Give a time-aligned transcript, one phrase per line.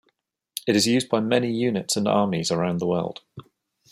[0.65, 3.21] It is used by many units and armies around the world.